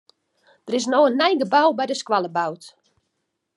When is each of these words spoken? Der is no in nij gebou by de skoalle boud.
Der 0.65 0.75
is 0.79 0.87
no 0.91 0.99
in 1.09 1.19
nij 1.21 1.35
gebou 1.41 1.69
by 1.77 1.85
de 1.89 1.97
skoalle 2.01 2.31
boud. 2.37 2.61